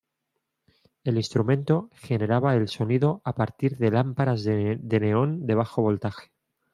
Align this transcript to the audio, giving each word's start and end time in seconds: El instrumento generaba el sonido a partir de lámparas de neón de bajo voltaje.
El 1.03 1.17
instrumento 1.17 1.91
generaba 1.93 2.55
el 2.55 2.67
sonido 2.69 3.21
a 3.23 3.35
partir 3.35 3.77
de 3.77 3.91
lámparas 3.91 4.43
de 4.43 4.77
neón 4.81 5.45
de 5.45 5.53
bajo 5.53 5.83
voltaje. 5.83 6.31